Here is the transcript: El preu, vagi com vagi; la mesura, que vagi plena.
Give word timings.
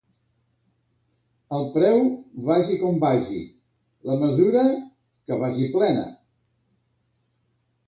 El 1.57 1.67
preu, 1.75 2.01
vagi 2.47 2.79
com 2.85 2.97
vagi; 3.05 3.43
la 4.11 4.17
mesura, 4.25 4.65
que 5.29 5.41
vagi 5.45 5.71
plena. 5.79 6.09